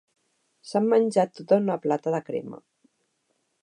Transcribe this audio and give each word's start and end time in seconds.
S'han 0.69 0.87
menjat 0.93 1.37
tota 1.41 1.61
una 1.65 1.79
plata 1.87 2.17
de 2.19 2.25
crema. 2.31 2.63